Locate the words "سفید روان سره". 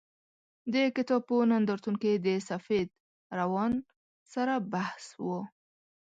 2.49-4.53